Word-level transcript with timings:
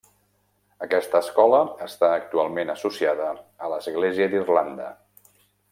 Aquesta 0.85 1.21
escola 1.25 1.59
està 1.89 2.09
actualment 2.23 2.73
associada 2.75 3.31
a 3.67 3.73
l'Església 3.75 4.31
d'Irlanda. 4.33 4.91